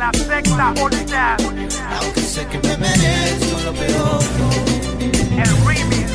la 0.00 0.10
sexta 0.14 0.72
unidad. 0.82 1.36
Aunque 2.00 2.22
sé 2.22 2.46
que 2.46 2.58
me 2.66 2.76
merezco 2.78 3.60
lo 3.66 3.72
peor. 3.74 4.22
El 5.36 5.50
remix. 5.66 6.08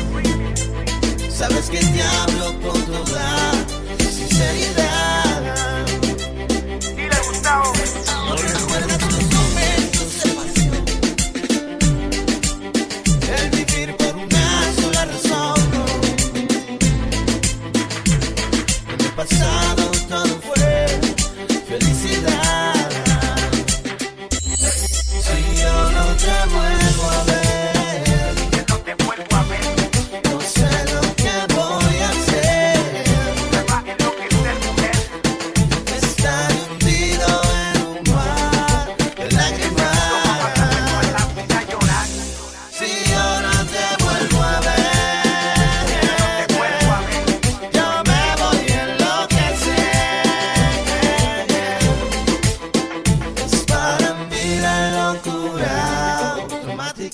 Sabes 1.32 1.70
que 1.70 1.78
te 1.78 2.02
hablo 2.02 2.46
con 2.62 2.82
toda 2.82 3.52
sinceridad. 4.10 5.86
Dile 6.96 7.16
Gustavo. 7.28 7.72
No 8.88 8.95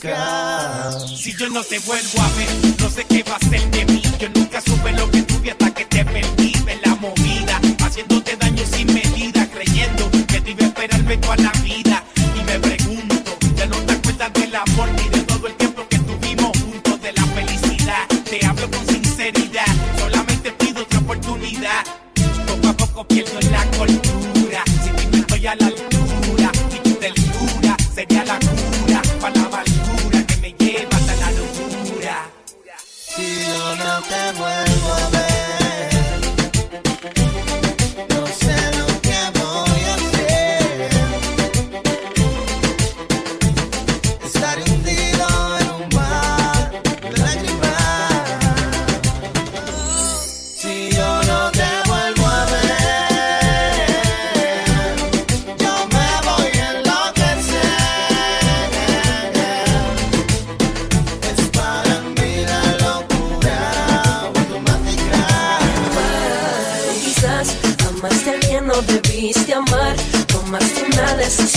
Si 0.02 1.32
yo 1.36 1.48
no 1.50 1.62
te 1.62 1.78
vuelvo 1.78 2.20
a 2.20 2.28
ver, 2.36 2.48
no 2.80 2.90
sé 2.90 3.04
qué 3.04 3.22
va 3.22 3.36
a 3.36 3.38
ser 3.38 3.70
de 3.70 3.84
mí. 3.84 4.02
Yo 4.18 4.28
nunca 4.30 4.60
supe 4.60 4.90
lo 4.90 5.08
que 5.08 5.22
tuve 5.22 5.52
hasta 5.52 5.72
que 5.72 5.84
te 5.84 6.04
perdí 6.04 6.52
de 6.66 6.76
la 6.84 6.96
movida. 6.96 7.60
Haciéndote 7.78 8.36
daño 8.36 8.64
sin 8.66 8.92
medida, 8.92 9.48
creyendo 9.48 10.10
que 10.26 10.40
te 10.40 10.50
iba 10.50 10.64
a 10.64 10.66
esperar 10.66 11.00
a 11.00 11.36
la 11.36 11.52
vida. 11.62 11.91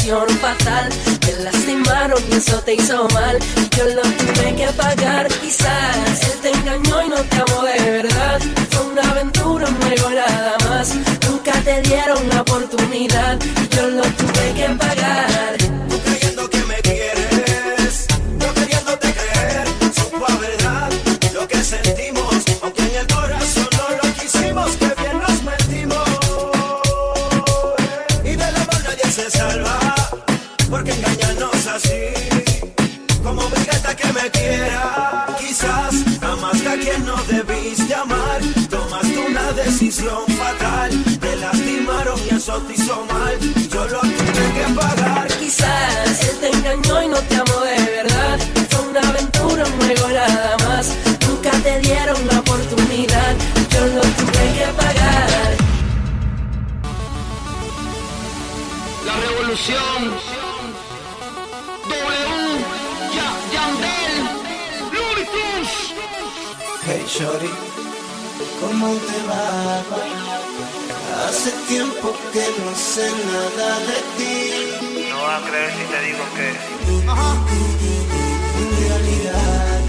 traición 0.06 0.30
fatal. 0.40 0.90
Te 1.20 1.44
lastimaron 1.44 2.22
y 2.32 2.36
eso 2.36 2.60
te 2.60 2.76
hizo 2.76 3.08
mal. 3.10 3.40
Yo 3.76 3.86
lo 3.88 4.02
tuve 4.02 4.56
que 4.56 4.68
pagar, 4.78 5.28
quizás. 5.42 6.22
Él 6.24 6.40
te 6.42 6.52
engañó 6.52 7.04
y 7.06 7.10
no 7.10 7.16
te 7.16 7.36
amó 7.38 7.64
de 7.64 7.92
verdad. 7.92 8.40
Fue 8.70 8.86
una 8.88 9.02
aventura, 9.02 9.68
no 9.70 9.86
hay 9.86 10.16
nada 10.16 10.58
más. 10.70 10.94
Nunca 11.28 11.54
te 11.64 11.82
dieron 11.82 12.30
la 12.30 12.42
oportunidad 12.42 13.40
debiste 37.28 37.94
amar. 37.94 38.42
Tomaste 38.70 39.18
una 39.18 39.52
decisión 39.54 40.26
fatal. 40.38 40.92
Te 41.20 41.36
lastimaron 41.38 42.20
y 42.30 42.36
eso 42.36 42.58
te 42.62 42.74
hizo 42.74 43.06
mal. 43.06 43.40
Yo 43.70 43.86
lo 43.86 44.00
tuve 44.00 44.46
que 44.58 44.74
pagar. 44.74 45.28
Quizás 45.40 46.24
él 46.30 46.38
te 46.40 46.50
engañó 46.50 47.04
y 47.04 47.08
no 47.08 47.18
te 47.18 47.36
amó 47.36 47.60
de 47.62 47.92
verdad. 47.98 48.40
Fue 48.70 48.90
una 48.90 49.02
aventura, 49.02 49.64
un 49.66 49.72
juego 49.82 50.08
nada 50.10 50.58
más. 50.68 50.96
Nunca 51.28 51.52
te 51.52 51.80
dieron 51.80 52.28
la 52.28 52.40
oportunidad. 52.40 53.36
Yo 53.72 53.86
lo 53.88 54.02
tuve 54.02 54.46
que 54.58 54.68
pagar. 54.78 55.56
La 59.06 59.16
revolución 59.28 60.15
Shorty, 67.18 67.48
¿cómo 68.60 68.88
te 68.88 69.18
va? 69.26 69.84
Hace 71.26 71.52
tiempo 71.70 72.14
que 72.34 72.46
no 72.60 72.76
sé 72.76 73.10
nada 73.32 73.80
de 73.80 74.00
ti. 74.18 74.36
No 75.10 75.22
vas 75.22 75.42
a 75.42 75.48
creer 75.48 75.72
si 75.72 75.84
te 75.94 76.00
digo 76.08 76.24
que. 76.36 76.48
En 78.60 78.70
realidad, 78.84 79.84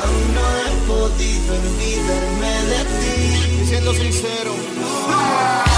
aún 0.00 0.26
no 0.36 0.46
he 0.60 0.70
podido 0.86 1.54
olvidarme 1.54 2.52
de 2.70 2.80
ti. 3.00 3.66
Siendo 3.66 3.92
sincero. 3.92 4.52
No. 4.78 5.77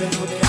Más. 0.00 0.38
Pero 0.38 0.47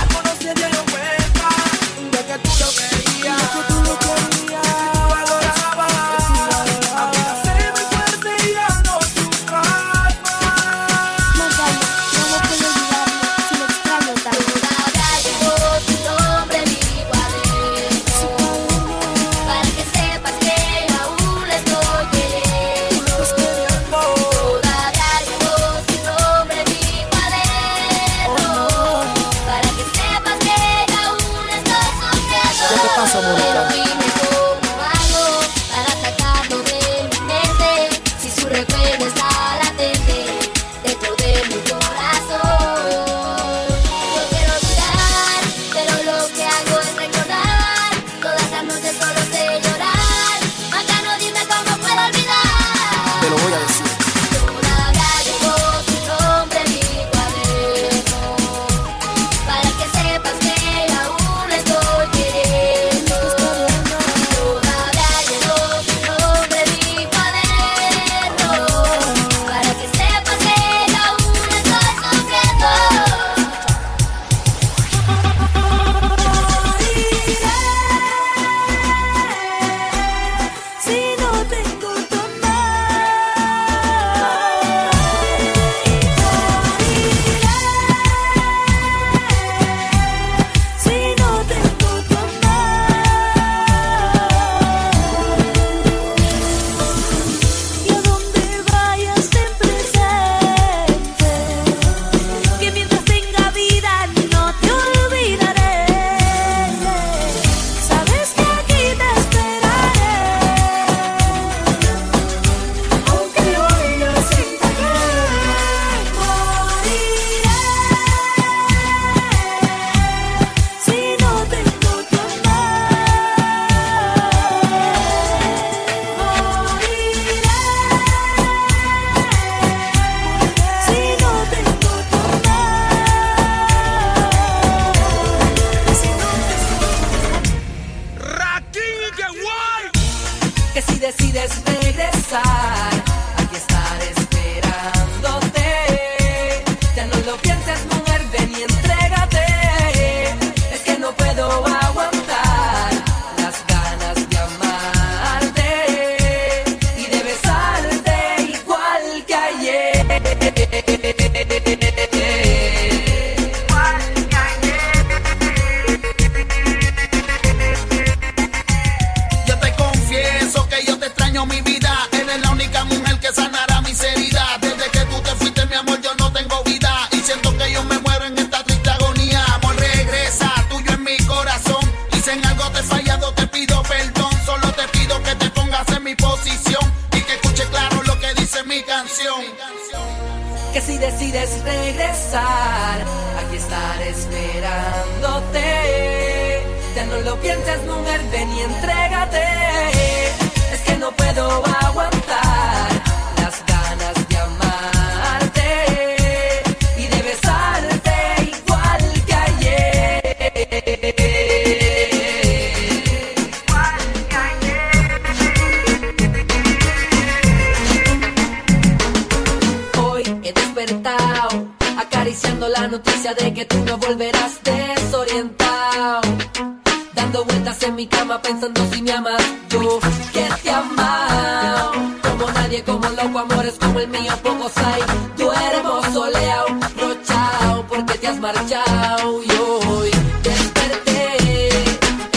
pensando 228.50 228.82
si 228.92 229.02
me 229.04 229.12
amas 229.12 229.44
yo, 229.70 230.00
que 230.34 230.48
te 230.64 230.72
amado. 230.72 231.92
Como 232.24 232.52
nadie, 232.52 232.84
como 232.84 233.08
loco, 233.10 233.40
amores 233.40 233.76
como 233.80 234.00
el 234.00 234.08
mío, 234.08 234.34
pocos 234.42 234.76
hay. 234.78 235.04
Duermo 235.38 236.02
soleado, 236.12 236.68
rochao, 237.00 237.86
porque 237.88 238.18
te 238.18 238.28
has 238.28 238.40
marchado. 238.40 239.44
Y 239.44 239.52
hoy 239.52 240.12
desperté 240.42 241.70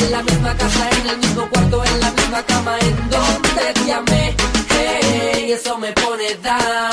en 0.02 0.12
la 0.12 0.22
misma 0.22 0.54
casa, 0.54 0.90
en 1.00 1.08
el 1.08 1.18
mismo 1.18 1.48
cuarto, 1.48 1.82
en 1.82 2.00
la 2.00 2.10
misma 2.10 2.42
cama, 2.42 2.78
en 2.80 2.96
donde 3.10 3.66
te 3.84 3.92
amé. 3.92 4.36
Hey, 4.68 5.52
eso 5.52 5.78
me 5.78 5.92
pone 5.92 6.34
down. 6.42 6.91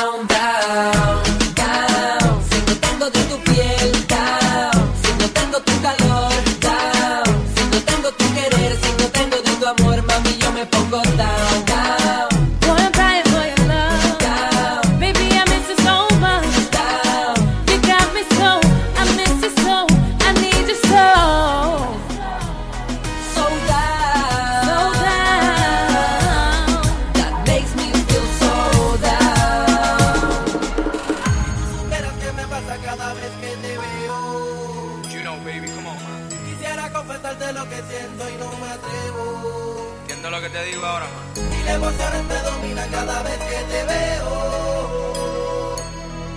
confesarte 37.09 37.53
lo 37.53 37.63
que 37.67 37.75
siento 37.89 38.29
y 38.29 38.35
no 38.37 38.51
me 38.57 38.69
atrevo. 38.69 39.95
Entiendo 40.01 40.29
lo 40.29 40.41
que 40.41 40.49
te 40.49 40.63
digo 40.65 40.85
ahora, 40.85 41.05
man. 41.05 41.49
Mil 41.49 41.67
emociones 41.67 42.23
me 42.25 42.35
dominan 42.35 42.89
cada 42.91 43.23
vez 43.23 43.37
que 43.37 43.63
te 43.71 43.83
veo. 43.83 45.75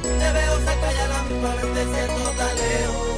Te 0.03 0.33
veo 0.33 0.57
cerca 0.59 0.93
y 0.93 0.99
a 0.99 1.09
la 1.09 1.23
misma 1.25 1.55
vez 1.57 1.75
te 1.75 1.85
siento 1.95 2.31
tan 2.31 2.57
lejos. 2.57 3.12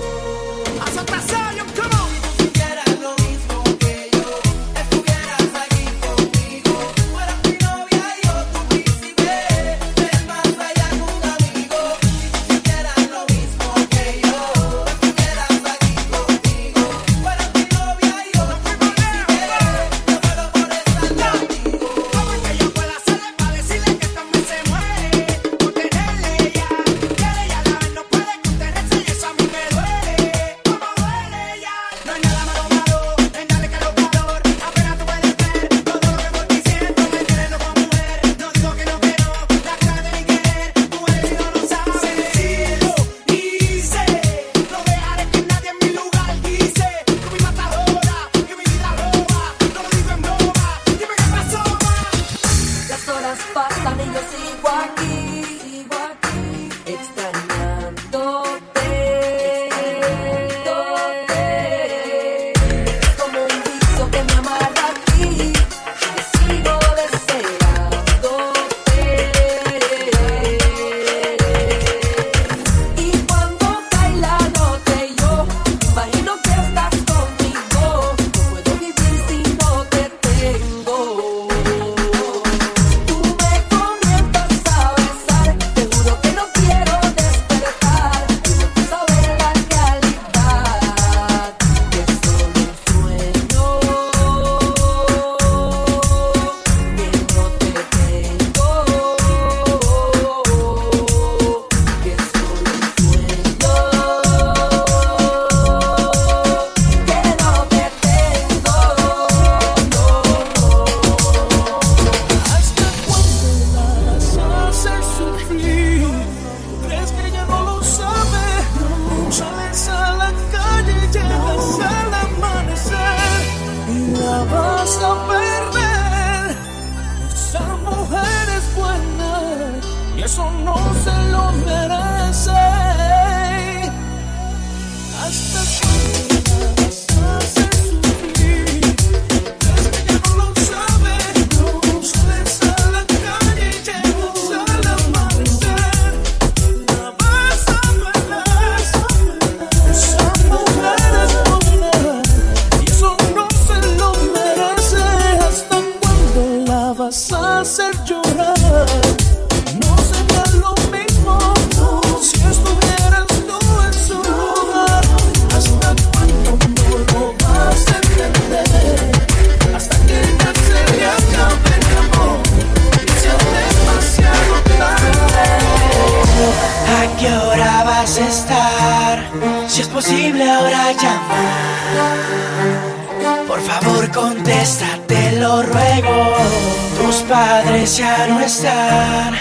Ya 187.84 188.26
no 188.28 188.40
estar, 188.40 189.34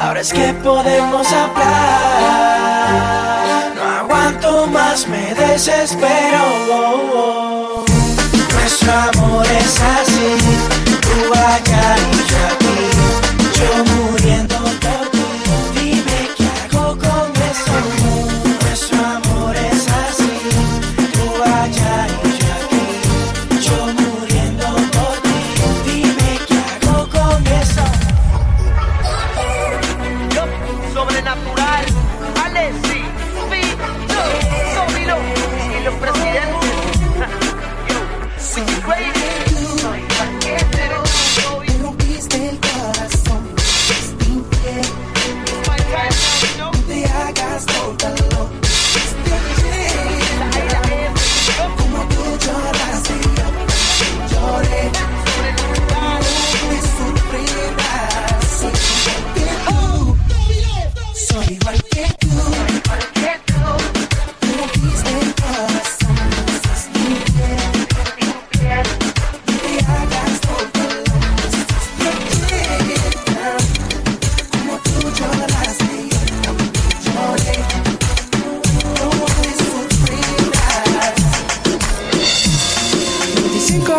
ahora 0.00 0.22
es 0.22 0.32
que 0.32 0.54
podemos 0.54 1.30
hablar. 1.30 1.74
No 3.76 3.82
aguanto 3.82 4.66
más, 4.68 5.06
me 5.06 5.34
desespero. 5.34 7.84
Nuestro 8.54 8.92
amor 8.92 9.46
es 9.46 9.78
así. 9.80 10.09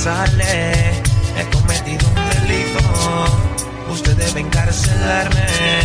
sale. 0.00 1.02
He 1.36 1.44
cometido 1.50 2.06
un 2.08 2.14
delito. 2.30 2.80
Usted 3.90 4.16
debe 4.16 4.40
encarcelarme. 4.40 5.79